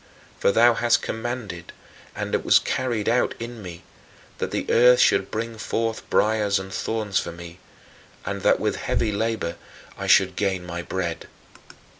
For 0.39 0.51
thou 0.51 0.73
hadst 0.73 1.03
commanded, 1.03 1.73
and 2.15 2.33
it 2.33 2.43
was 2.43 2.57
carried 2.57 3.07
out 3.07 3.35
in 3.37 3.61
me, 3.61 3.83
that 4.39 4.49
the 4.49 4.65
earth 4.71 4.99
should 4.99 5.29
bring 5.29 5.59
forth 5.59 6.09
briars 6.09 6.57
and 6.57 6.73
thorns 6.73 7.19
for 7.19 7.31
me, 7.31 7.59
and 8.25 8.41
that 8.41 8.59
with 8.59 8.77
heavy 8.77 9.11
labor 9.11 9.57
I 9.99 10.07
should 10.07 10.35
gain 10.35 10.65
my 10.65 10.81
bread. 10.81 11.27